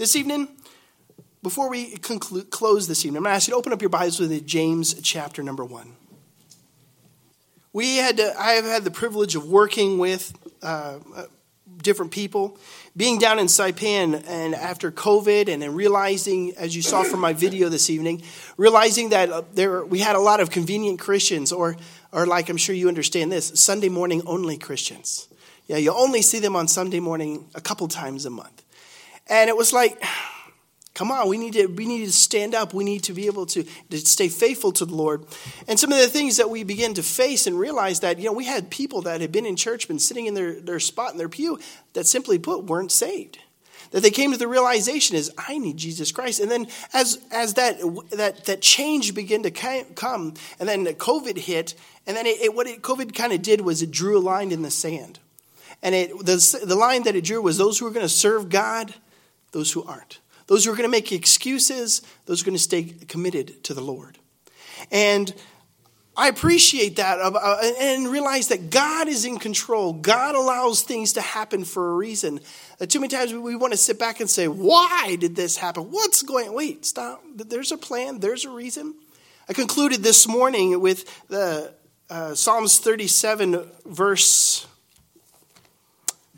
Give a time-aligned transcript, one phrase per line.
[0.00, 0.48] This evening,
[1.42, 3.90] before we conclude, close this evening, I'm going to ask you to open up your
[3.90, 5.94] Bibles with James chapter number one.
[7.74, 10.32] We had to, I have had the privilege of working with
[10.62, 11.24] uh, uh
[11.82, 12.56] different people,
[12.96, 17.34] being down in Saipan and after COVID, and then realizing, as you saw from my
[17.34, 18.22] video this evening,
[18.56, 21.76] realizing that uh, there we had a lot of convenient Christians, or
[22.10, 25.28] or like I'm sure you understand this, Sunday morning only Christians.
[25.66, 28.62] Yeah, you only see them on Sunday morning a couple times a month.
[29.30, 30.02] And it was like,
[30.92, 32.74] come on, we need to we need to stand up.
[32.74, 35.24] We need to be able to, to stay faithful to the Lord.
[35.66, 38.32] And some of the things that we begin to face and realize that, you know,
[38.32, 41.18] we had people that had been in church, been sitting in their, their spot in
[41.18, 41.58] their pew
[41.94, 43.38] that simply put weren't saved
[43.90, 46.40] that they came to the realization is I need Jesus Christ.
[46.40, 47.80] And then as as that
[48.12, 51.74] that that change began to come, and then COVID hit,
[52.06, 54.52] and then it, it, what it, COVID kind of did was it drew a line
[54.52, 55.18] in the sand,
[55.82, 58.48] and it the the line that it drew was those who are going to serve
[58.48, 58.94] God,
[59.52, 62.62] those who aren't, those who are going to make excuses, those who are going to
[62.62, 64.18] stay committed to the Lord,
[64.90, 65.34] and
[66.16, 69.94] I appreciate that uh, and realize that God is in control.
[69.94, 72.40] God allows things to happen for a reason.
[72.78, 75.84] Uh, too many times we want to sit back and say, Why did this happen?
[75.84, 77.22] What's going Wait, stop.
[77.34, 78.94] There's a plan, there's a reason.
[79.48, 81.72] I concluded this morning with the
[82.10, 84.66] uh, Psalms 37, verse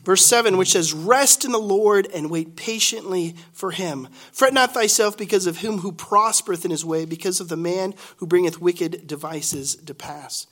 [0.03, 4.09] Verse 7, which says, Rest in the Lord and wait patiently for him.
[4.33, 7.95] Fret not thyself because of him who prospereth in his way, because of the man
[8.17, 10.47] who bringeth wicked devices to pass.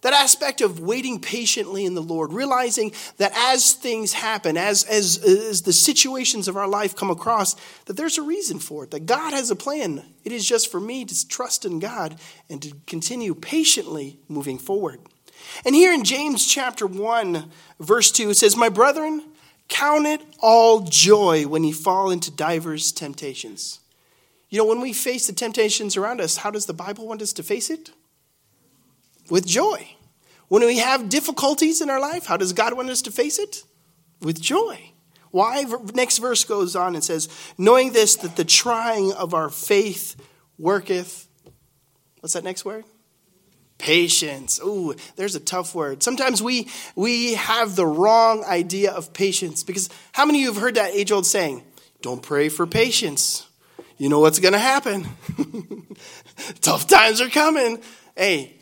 [0.00, 5.16] That aspect of waiting patiently in the Lord, realizing that as things happen, as, as,
[5.16, 9.06] as the situations of our life come across, that there's a reason for it, that
[9.06, 10.02] God has a plan.
[10.22, 12.18] It is just for me to trust in God
[12.50, 15.00] and to continue patiently moving forward.
[15.64, 19.22] And here in James chapter 1, verse 2, it says, My brethren,
[19.68, 23.80] count it all joy when you fall into divers temptations.
[24.50, 27.32] You know, when we face the temptations around us, how does the Bible want us
[27.34, 27.90] to face it?
[29.30, 29.96] With joy.
[30.48, 33.64] When we have difficulties in our life, how does God want us to face it?
[34.20, 34.92] With joy.
[35.30, 35.64] Why?
[35.94, 37.28] Next verse goes on and says,
[37.58, 40.14] Knowing this, that the trying of our faith
[40.58, 41.26] worketh.
[42.20, 42.84] What's that next word?
[43.78, 44.60] Patience.
[44.64, 46.02] Ooh, there's a tough word.
[46.02, 50.62] Sometimes we we have the wrong idea of patience because how many of you have
[50.62, 51.62] heard that age old saying,
[52.00, 53.46] "Don't pray for patience."
[53.96, 55.06] You know what's going to happen.
[56.60, 57.80] Tough times are coming.
[58.16, 58.56] Hey,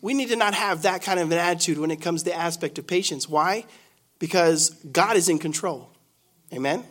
[0.00, 2.36] we need to not have that kind of an attitude when it comes to the
[2.36, 3.28] aspect of patience.
[3.28, 3.66] Why?
[4.18, 5.90] Because God is in control.
[6.52, 6.82] Amen.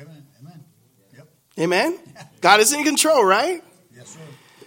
[0.00, 0.26] Amen.
[0.40, 0.64] Amen.
[1.16, 1.28] Yep.
[1.58, 1.98] Amen.
[2.40, 3.62] God is in control, right?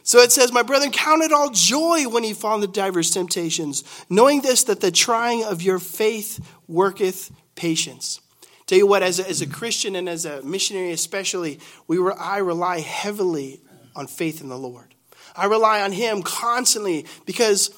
[0.10, 3.84] So it says, My brethren, count it all joy when ye fall into diverse temptations,
[4.10, 8.20] knowing this, that the trying of your faith worketh patience.
[8.66, 12.20] Tell you what, as a, as a Christian and as a missionary especially, we were,
[12.20, 13.62] I rely heavily
[13.96, 14.96] on faith in the Lord.
[15.36, 17.70] I rely on Him constantly because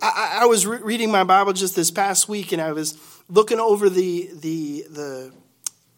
[0.00, 2.96] I, I was re- reading my Bible just this past week and I was
[3.28, 5.32] looking over the, the, the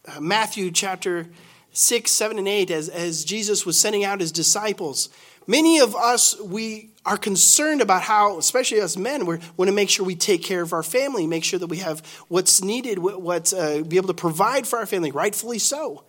[0.09, 1.28] uh, Matthew chapter
[1.77, 5.11] 6, 7, and 8 as, as Jesus was sending out his disciples.
[5.47, 9.91] Many of us, we are concerned about how, especially as men, we want to make
[9.91, 13.53] sure we take care of our family, make sure that we have what's needed, what's
[13.53, 16.05] uh, be able to provide for our family, rightfully so.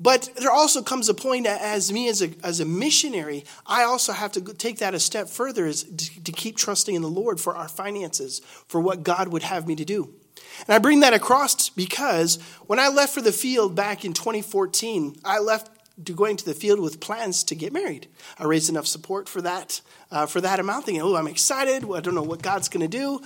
[0.00, 4.12] But there also comes a point as me as a, as a missionary, I also
[4.12, 7.40] have to take that a step further is to, to keep trusting in the Lord
[7.40, 10.12] for our finances, for what God would have me to do.
[10.60, 15.16] And I bring that across because when I left for the field back in 2014,
[15.24, 15.70] I left
[16.04, 18.08] to going to the field with plans to get married.
[18.38, 19.80] I raised enough support for that,
[20.10, 21.84] uh, for that amount, thinking, oh, I'm excited.
[21.84, 23.22] I don't know what God's going to do.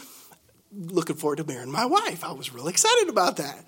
[0.73, 2.23] Looking forward to marrying my wife.
[2.23, 3.65] I was real excited about that.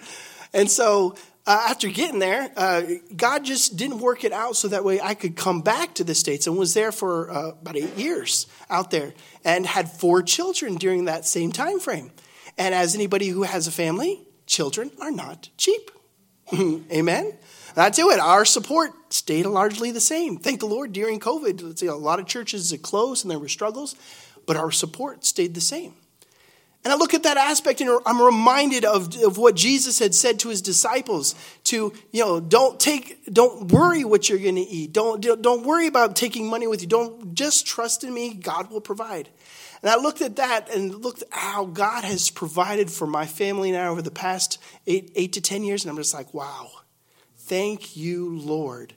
[0.52, 2.82] And so uh, after getting there, uh,
[3.16, 6.14] God just didn't work it out so that way I could come back to the
[6.14, 9.12] States and was there for uh, about eight years out there
[9.44, 12.12] and had four children during that same time frame.
[12.58, 15.90] And as anybody who has a family, children are not cheap.
[16.52, 17.34] Amen?
[17.74, 18.20] That's it.
[18.20, 20.36] Our support stayed largely the same.
[20.38, 21.82] Thank the Lord during COVID.
[21.82, 23.96] a lot of churches closed and there were struggles,
[24.46, 25.94] but our support stayed the same.
[26.84, 30.40] And I look at that aspect and I'm reminded of, of what Jesus had said
[30.40, 34.92] to his disciples to, you know, don't take, don't worry what you're going to eat.
[34.92, 36.88] Don't, don't worry about taking money with you.
[36.88, 38.34] Don't just trust in me.
[38.34, 39.28] God will provide.
[39.82, 43.90] And I looked at that and looked how God has provided for my family now
[43.90, 45.84] over the past eight, eight to 10 years.
[45.84, 46.70] And I'm just like, wow
[47.52, 48.94] Thank you, Lord.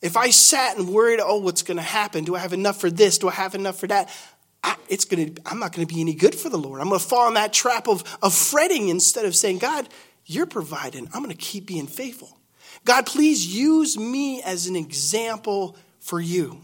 [0.00, 2.24] If I sat and worried, oh, what's going to happen?
[2.24, 3.18] Do I have enough for this?
[3.18, 4.14] Do I have enough for that?
[4.62, 6.80] I, it's to, I'm not going to be any good for the Lord.
[6.80, 9.88] I'm going to fall in that trap of, of fretting instead of saying, God,
[10.24, 11.08] you're providing.
[11.12, 12.38] I'm going to keep being faithful.
[12.84, 16.60] God, please use me as an example for you.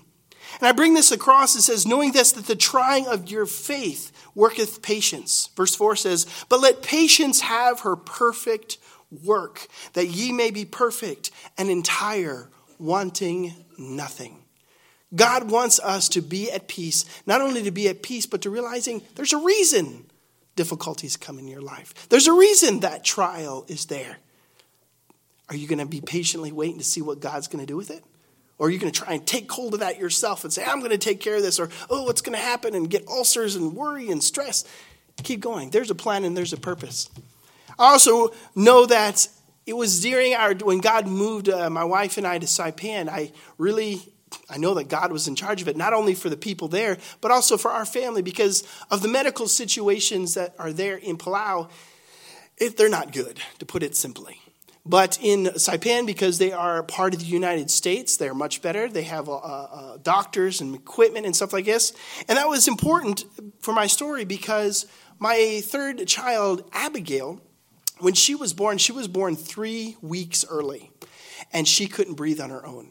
[0.59, 4.13] And I bring this across, it says, knowing this, that the trying of your faith
[4.35, 5.49] worketh patience.
[5.57, 8.79] Verse 4 says, But let patience have her perfect
[9.25, 12.49] work, that ye may be perfect and entire,
[12.79, 14.39] wanting nothing.
[15.15, 18.51] God wants us to be at peace, not only to be at peace, but to
[18.51, 20.07] realizing there's a reason
[20.57, 22.09] difficulties come in your life.
[22.09, 24.19] There's a reason that trial is there.
[25.49, 27.91] Are you going to be patiently waiting to see what God's going to do with
[27.91, 28.05] it?
[28.61, 30.91] Or you're going to try and take hold of that yourself and say, I'm going
[30.91, 31.59] to take care of this?
[31.59, 32.75] Or, oh, what's going to happen?
[32.75, 34.65] And get ulcers and worry and stress.
[35.23, 35.71] Keep going.
[35.71, 37.09] There's a plan and there's a purpose.
[37.79, 39.27] I also know that
[39.65, 43.33] it was during our, when God moved uh, my wife and I to Saipan, I
[43.57, 44.03] really
[44.49, 46.99] I know that God was in charge of it, not only for the people there,
[47.21, 51.69] but also for our family because of the medical situations that are there in Palau.
[52.57, 54.41] It, they're not good, to put it simply.
[54.91, 58.89] But in Saipan, because they are part of the United States, they're much better.
[58.89, 61.93] They have uh, uh, doctors and equipment and stuff like this.
[62.29, 63.25] And that was important
[63.61, 64.87] for my story because
[65.21, 67.41] my third child, Abigail,
[68.01, 70.91] when she was born, she was born three weeks early,
[71.53, 72.91] and she couldn't breathe on her own.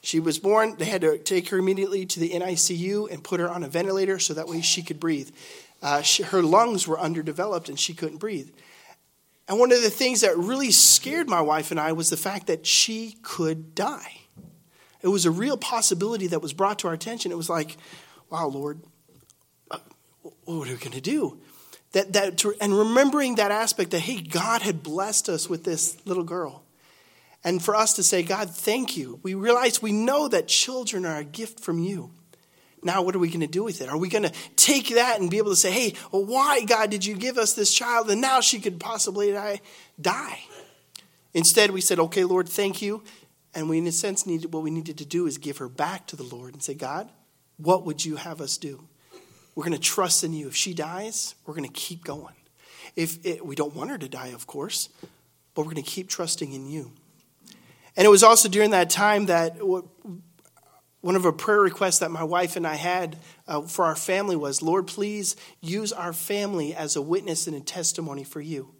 [0.00, 3.50] She was born, they had to take her immediately to the NICU and put her
[3.50, 5.28] on a ventilator so that way she could breathe.
[5.82, 8.48] Uh, she, her lungs were underdeveloped and she couldn't breathe.
[9.48, 12.46] And one of the things that really scared my wife and I was the fact
[12.46, 14.20] that she could die.
[15.02, 17.30] It was a real possibility that was brought to our attention.
[17.30, 17.76] It was like,
[18.30, 18.80] wow, Lord,
[19.70, 19.78] uh,
[20.44, 21.38] what are we going to do?
[21.92, 26.24] That, that, and remembering that aspect that, hey, God had blessed us with this little
[26.24, 26.64] girl.
[27.44, 29.20] And for us to say, God, thank you.
[29.22, 32.10] We realize we know that children are a gift from you.
[32.84, 33.88] Now, what are we going to do with it?
[33.88, 36.90] Are we going to take that and be able to say, hey, well, why, God,
[36.90, 38.10] did you give us this child?
[38.10, 39.32] And now she could possibly
[40.00, 40.40] die.
[41.32, 43.02] Instead, we said, okay, Lord, thank you.
[43.54, 46.06] And we, in a sense, needed, what we needed to do is give her back
[46.08, 47.10] to the Lord and say, God,
[47.56, 48.86] what would you have us do?
[49.54, 50.48] We're going to trust in you.
[50.48, 52.34] If she dies, we're going to keep going.
[52.96, 54.88] If it, we don't want her to die, of course,
[55.54, 56.92] but we're going to keep trusting in you.
[57.96, 59.56] And it was also during that time that
[61.04, 64.36] one of our prayer requests that my wife and I had uh, for our family
[64.36, 68.70] was Lord, please use our family as a witness and a testimony for you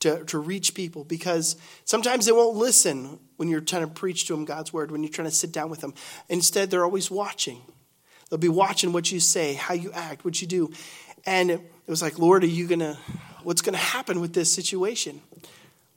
[0.00, 4.34] to, to reach people because sometimes they won't listen when you're trying to preach to
[4.34, 5.94] them God's word, when you're trying to sit down with them.
[6.28, 7.62] Instead, they're always watching.
[8.28, 10.72] They'll be watching what you say, how you act, what you do.
[11.24, 12.98] And it was like, Lord, are you going to,
[13.44, 15.22] what's going to happen with this situation?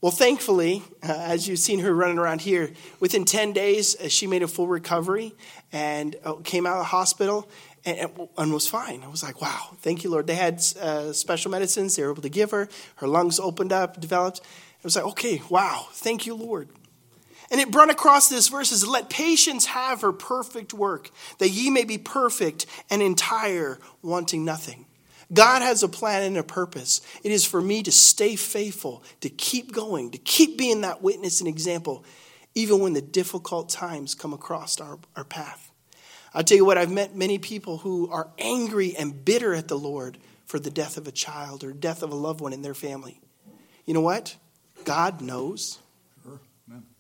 [0.06, 4.28] Well, thankfully, uh, as you've seen her running around here, within 10 days, uh, she
[4.28, 5.34] made a full recovery
[5.72, 7.50] and uh, came out of the hospital
[7.86, 9.02] and, and, was fine.
[9.02, 10.28] I was like, wow, thank you, Lord.
[10.28, 12.70] They had uh, special medicines they were able to give her.
[12.98, 14.42] Her lungs opened up, developed.
[14.44, 16.70] I was like, okay, wow, thank you, Lord.
[17.50, 21.10] And it brought across this verses, let patience have her perfect work,
[21.40, 24.85] that ye may be perfect and entire, wanting nothing.
[25.34, 27.02] God has a plan and a purpose.
[27.24, 31.40] It is for me to stay faithful, to keep going, to keep being that witness
[31.40, 32.06] and example,
[32.54, 35.72] even when the difficult times come across our, our path.
[36.34, 39.78] I'll tell you what, I've met many people who are angry and bitter at the
[39.78, 42.74] Lord for the death of a child or death of a loved one in their
[42.74, 43.20] family.
[43.86, 44.36] You know what?
[44.84, 45.80] God knows.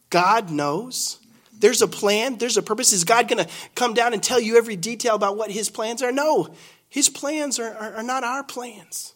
[0.09, 1.19] God knows.
[1.57, 2.93] There's a plan, there's a purpose.
[2.93, 6.01] Is God going to come down and tell you every detail about what his plans
[6.01, 6.11] are?
[6.11, 6.53] No.
[6.89, 9.13] His plans are, are, are not our plans.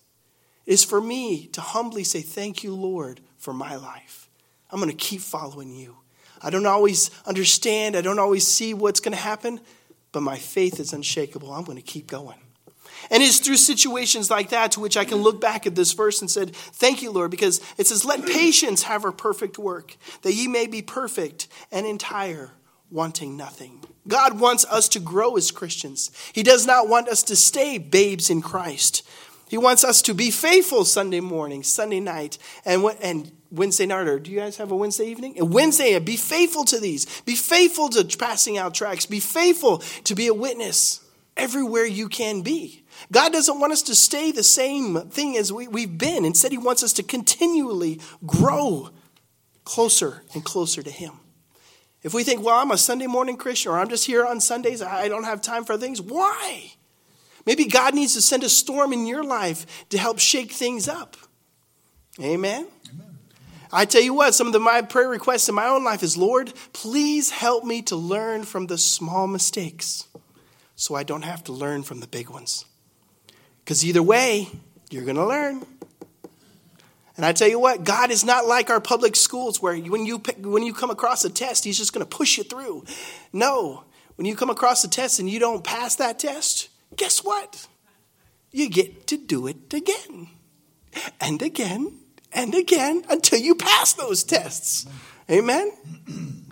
[0.66, 4.30] It is for me to humbly say, Thank you, Lord, for my life.
[4.70, 5.98] I'm going to keep following you.
[6.42, 9.60] I don't always understand, I don't always see what's going to happen,
[10.12, 11.52] but my faith is unshakable.
[11.52, 12.38] I'm going to keep going.
[13.10, 16.22] And it's through situations like that to which I can look back at this verse
[16.22, 20.34] and said, Thank you, Lord, because it says, Let patience have her perfect work, that
[20.34, 22.52] ye may be perfect and entire,
[22.92, 23.84] wanting nothing.
[24.08, 26.12] God wants us to grow as Christians.
[26.34, 29.08] He does not want us to stay babes in Christ.
[29.50, 34.08] He wants us to be faithful Sunday morning, Sunday night, and, and Wednesday night.
[34.08, 35.38] Or do you guys have a Wednesday evening?
[35.38, 37.22] And Wednesday, be faithful to these.
[37.22, 39.06] Be faithful to passing out tracts.
[39.06, 41.04] Be faithful to be a witness
[41.36, 42.84] everywhere you can be.
[43.12, 46.26] God doesn't want us to stay the same thing as we, we've been.
[46.26, 48.90] Instead, He wants us to continually grow
[49.64, 51.20] closer and closer to Him.
[52.02, 54.82] If we think, well, I'm a Sunday morning Christian or I'm just here on Sundays,
[54.82, 56.74] I don't have time for things, why?
[57.46, 61.18] Maybe God needs to send a storm in your life to help shake things up.
[62.20, 62.68] Amen?
[62.90, 63.06] Amen.
[63.72, 66.18] I tell you what, some of the, my prayer requests in my own life is
[66.18, 70.08] Lord, please help me to learn from the small mistakes
[70.76, 72.66] so I don't have to learn from the big ones.
[73.60, 74.48] Because either way,
[74.90, 75.66] you're going to learn.
[77.20, 80.20] And I tell you what, God is not like our public schools where when you,
[80.38, 82.86] when you come across a test, He's just going to push you through.
[83.34, 83.84] No,
[84.16, 87.68] when you come across a test and you don't pass that test, guess what?
[88.54, 90.30] You get to do it again
[91.20, 92.00] and again
[92.32, 94.88] and again until you pass those tests.
[95.30, 95.74] Amen?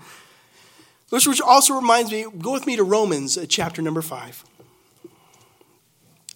[1.10, 4.44] Which also reminds me, go with me to Romans uh, chapter number 5.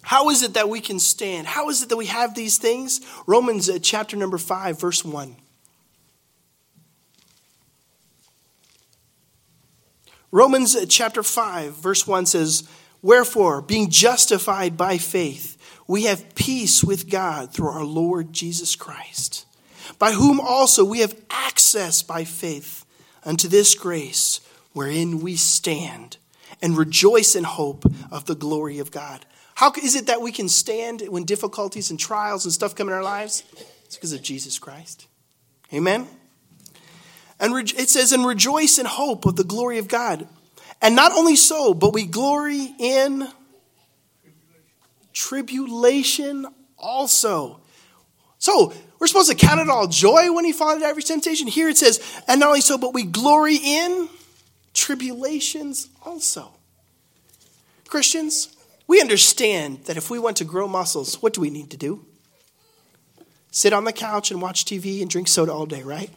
[0.02, 1.46] How is it that we can stand?
[1.46, 3.00] How is it that we have these things?
[3.26, 5.36] Romans uh, chapter number 5, verse 1.
[10.32, 12.68] Romans uh, chapter 5, verse 1 says,
[13.00, 15.56] Wherefore, being justified by faith,
[15.86, 19.46] we have peace with God through our Lord Jesus Christ,
[19.98, 22.84] by whom also we have access by faith
[23.24, 24.40] unto this grace
[24.72, 26.16] wherein we stand
[26.60, 29.26] and rejoice in hope of the glory of God.
[29.62, 32.94] How is it that we can stand when difficulties and trials and stuff come in
[32.94, 33.44] our lives?
[33.84, 35.06] It's because of Jesus Christ.
[35.72, 36.08] Amen?
[37.38, 40.26] And it says, and rejoice in hope of the glory of God.
[40.80, 43.28] And not only so, but we glory in
[45.12, 46.44] tribulation
[46.76, 47.60] also.
[48.38, 51.46] So, we're supposed to count it all joy when he fall into every temptation.
[51.46, 54.08] Here it says, and not only so, but we glory in
[54.74, 56.50] tribulations also.
[57.86, 61.76] Christians, we understand that if we want to grow muscles, what do we need to
[61.76, 62.04] do?
[63.50, 66.10] Sit on the couch and watch TV and drink soda all day, right?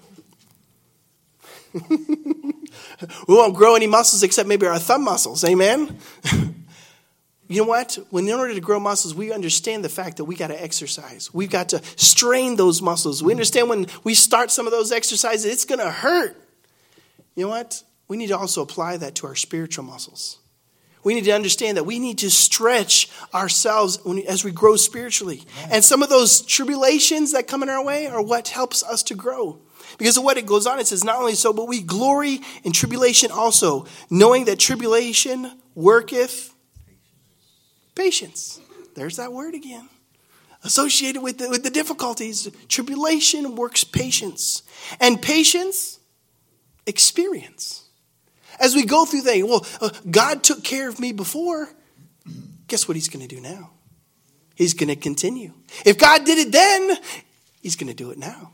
[1.89, 5.99] we won't grow any muscles except maybe our thumb muscles, amen?
[7.47, 7.97] you know what?
[8.09, 11.33] When in order to grow muscles, we understand the fact that we got to exercise.
[11.33, 13.21] We've got to strain those muscles.
[13.21, 16.41] We understand when we start some of those exercises, it's going to hurt.
[17.35, 17.83] You know what?
[18.07, 20.39] We need to also apply that to our spiritual muscles.
[21.05, 25.43] We need to understand that we need to stretch ourselves as we grow spiritually.
[25.69, 29.15] And some of those tribulations that come in our way are what helps us to
[29.15, 29.59] grow.
[29.99, 32.71] Because of what it goes on, it says, not only so, but we glory in
[32.71, 36.55] tribulation also, knowing that tribulation worketh
[37.93, 38.59] patience.
[38.95, 39.87] There's that word again.
[40.63, 44.63] Associated with the, with the difficulties, tribulation works patience.
[44.99, 45.99] And patience,
[46.87, 47.84] experience.
[48.59, 51.69] As we go through things, well, uh, God took care of me before.
[52.67, 53.71] Guess what He's going to do now?
[54.55, 55.53] He's going to continue.
[55.85, 56.97] If God did it then,
[57.61, 58.51] He's going to do it now.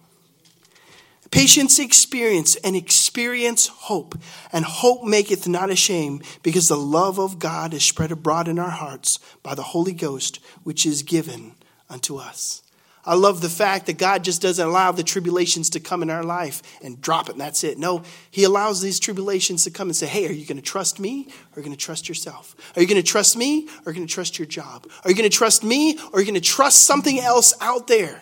[1.29, 4.15] Patience experience and experience hope.
[4.51, 8.69] And hope maketh not ashamed, because the love of God is spread abroad in our
[8.69, 11.55] hearts by the Holy Ghost, which is given
[11.89, 12.61] unto us.
[13.05, 16.23] I love the fact that God just doesn't allow the tribulations to come in our
[16.23, 17.77] life and drop it and that's it.
[17.77, 20.99] No, He allows these tribulations to come and say, hey, are you going to trust
[20.99, 22.55] me or are you going to trust yourself?
[22.75, 24.87] Are you going to trust me or are you going to trust your job?
[25.03, 27.87] Are you going to trust me or are you going to trust something else out
[27.87, 28.21] there?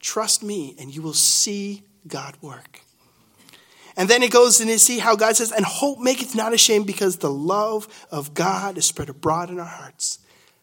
[0.00, 2.80] Trust me and you will see God work.
[3.96, 6.86] And then it goes and you see how God says, and hope maketh not ashamed
[6.86, 10.18] because the love of God is spread abroad in our hearts.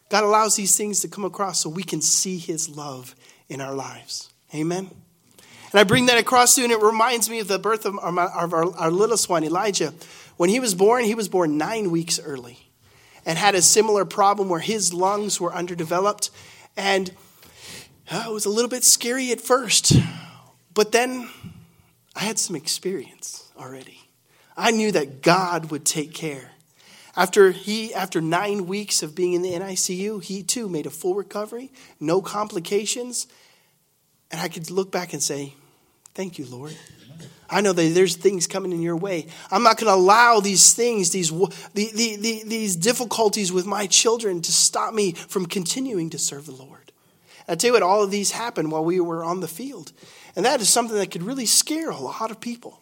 [0.10, 3.16] God allows these things to come across so we can see his love
[3.48, 4.34] in our lives.
[4.54, 4.90] Amen.
[5.72, 7.98] And I bring that across to you, and it reminds me of the birth of
[8.00, 9.94] our, of our, our littlest one, Elijah.
[10.38, 12.58] When he was born, he was born nine weeks early
[13.26, 16.32] and had a similar problem where his lungs were underdeveloped.
[16.76, 17.12] And
[18.10, 19.94] uh, it was a little bit scary at first.
[20.74, 21.30] But then
[22.16, 24.00] I had some experience already.
[24.58, 26.52] I knew that God would take care.
[27.20, 31.16] After he, after nine weeks of being in the NICU, he too made a full
[31.16, 33.28] recovery, no complications,
[34.32, 35.54] and I could look back and say,
[36.14, 36.78] "Thank you, Lord."
[37.50, 39.28] I know that there's things coming in your way.
[39.52, 43.86] I'm not going to allow these things, these, the, the, the, these difficulties with my
[43.88, 46.94] children to stop me from continuing to serve the Lord.
[47.50, 49.92] I tell you what, all of these happened while we were on the field.
[50.36, 52.80] And that is something that could really scare a lot of people.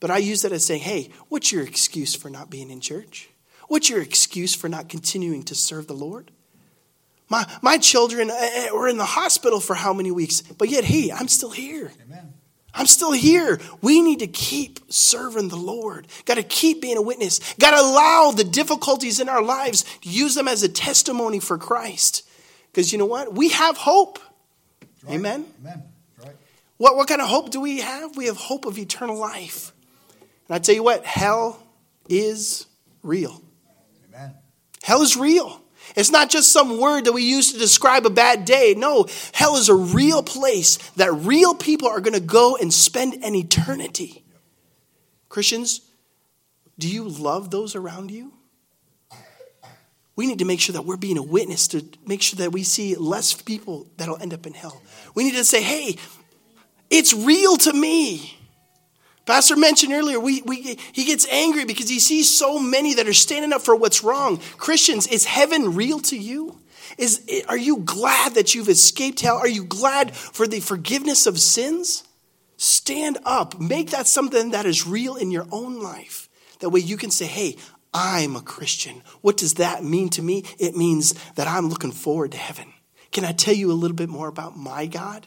[0.00, 3.30] But I use that as saying, hey, what's your excuse for not being in church?
[3.68, 6.30] What's your excuse for not continuing to serve the Lord?
[7.28, 10.42] My, my children uh, uh, were in the hospital for how many weeks?
[10.42, 11.92] But yet, hey, I'm still here.
[12.06, 12.34] Amen.
[12.72, 13.58] I'm still here.
[13.80, 16.06] We need to keep serving the Lord.
[16.26, 17.54] Got to keep being a witness.
[17.54, 21.58] Got to allow the difficulties in our lives to use them as a testimony for
[21.58, 22.28] Christ.
[22.70, 23.34] Because you know what?
[23.34, 24.18] We have hope.
[25.02, 25.14] Right.
[25.14, 25.46] Amen.
[25.60, 25.82] Amen.
[26.78, 28.16] What, what kind of hope do we have?
[28.16, 29.72] We have hope of eternal life.
[30.48, 31.62] And I tell you what, hell
[32.08, 32.66] is
[33.02, 33.42] real.
[34.86, 35.60] Hell is real.
[35.96, 38.76] It's not just some word that we use to describe a bad day.
[38.76, 43.14] No, hell is a real place that real people are going to go and spend
[43.24, 44.22] an eternity.
[45.28, 45.80] Christians,
[46.78, 48.32] do you love those around you?
[50.14, 52.62] we need to make sure that we're being a witness to make sure that we
[52.62, 54.80] see less people that'll end up in hell.
[55.16, 55.96] We need to say, hey,
[56.90, 58.38] it's real to me.
[59.26, 63.12] Pastor mentioned earlier, we, we, he gets angry because he sees so many that are
[63.12, 64.38] standing up for what's wrong.
[64.56, 66.56] Christians, is heaven real to you?
[66.96, 69.36] Is, are you glad that you've escaped hell?
[69.36, 72.04] Are you glad for the forgiveness of sins?
[72.56, 73.60] Stand up.
[73.60, 76.28] Make that something that is real in your own life.
[76.60, 77.56] That way you can say, hey,
[77.92, 79.02] I'm a Christian.
[79.22, 80.44] What does that mean to me?
[80.58, 82.72] It means that I'm looking forward to heaven.
[83.10, 85.26] Can I tell you a little bit more about my God?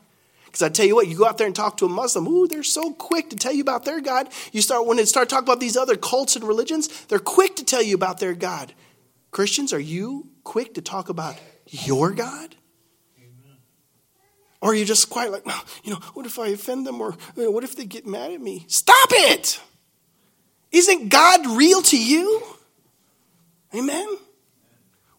[0.49, 2.47] Because I tell you what, you go out there and talk to a Muslim, ooh,
[2.47, 4.29] they're so quick to tell you about their God.
[4.51, 7.63] You start when they start talking about these other cults and religions, they're quick to
[7.63, 8.73] tell you about their God.
[9.29, 11.35] Christians, are you quick to talk about
[11.67, 12.55] your God?
[14.61, 16.99] Or are you just quiet, like, well, you know, what if I offend them?
[16.99, 18.65] Or what if they get mad at me?
[18.67, 19.61] Stop it!
[20.71, 22.43] Isn't God real to you?
[23.73, 24.07] Amen?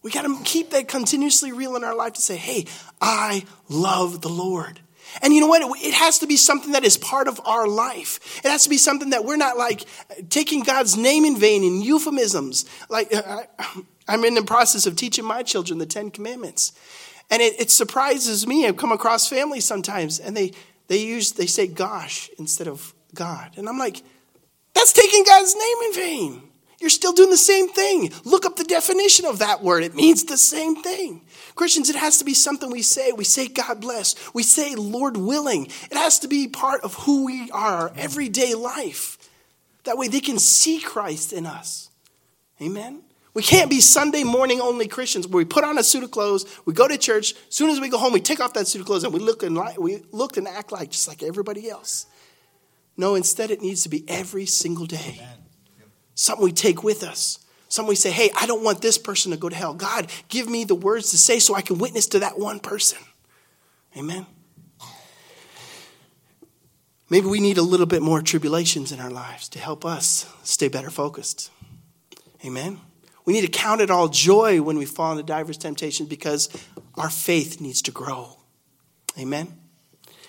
[0.03, 2.65] We got to keep that continuously real in our life to say, hey,
[2.99, 4.79] I love the Lord.
[5.21, 5.61] And you know what?
[5.81, 8.41] It has to be something that is part of our life.
[8.43, 9.85] It has to be something that we're not like
[10.29, 12.65] taking God's name in vain in euphemisms.
[12.89, 13.43] Like, uh,
[14.07, 16.73] I'm in the process of teaching my children the Ten Commandments.
[17.29, 18.67] And it, it surprises me.
[18.67, 20.51] I've come across families sometimes and they,
[20.87, 23.51] they use, they say gosh instead of God.
[23.57, 24.03] And I'm like,
[24.73, 26.43] that's taking God's name in vain.
[26.81, 28.11] You're still doing the same thing.
[28.25, 29.83] Look up the definition of that word.
[29.83, 31.21] It means the same thing.
[31.55, 33.11] Christians, it has to be something we say.
[33.11, 34.15] We say God bless.
[34.33, 35.65] We say Lord willing.
[35.65, 39.17] It has to be part of who we are, our everyday life.
[39.83, 41.89] That way they can see Christ in us.
[42.61, 43.01] Amen?
[43.33, 46.45] We can't be Sunday morning only Christians where we put on a suit of clothes,
[46.65, 48.81] we go to church, as soon as we go home, we take off that suit
[48.81, 52.05] of clothes and we look and, we look and act like just like everybody else.
[52.97, 55.15] No, instead it needs to be every single day.
[55.17, 55.41] Amen
[56.21, 57.40] something we take with us.
[57.71, 59.73] Something we say, hey, I don't want this person to go to hell.
[59.73, 62.97] God, give me the words to say so I can witness to that one person.
[63.95, 64.25] Amen.
[67.09, 70.67] Maybe we need a little bit more tribulations in our lives to help us stay
[70.67, 71.49] better focused.
[72.43, 72.81] Amen.
[73.23, 76.49] We need to count it all joy when we fall into diverse temptations because
[76.95, 78.35] our faith needs to grow.
[79.17, 79.57] Amen.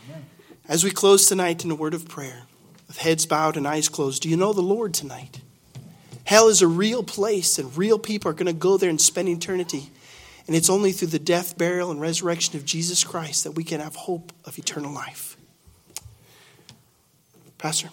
[0.09, 0.27] Amen.
[0.69, 2.45] As we close tonight in a word of prayer,
[2.87, 5.41] with heads bowed and eyes closed, do you know the Lord tonight?
[6.33, 9.29] Hell is a real place, and real people are going to go there and spend
[9.29, 9.91] eternity.
[10.47, 13.81] And it's only through the death, burial, and resurrection of Jesus Christ that we can
[13.81, 15.37] have hope of eternal life.
[17.59, 17.91] Pastor.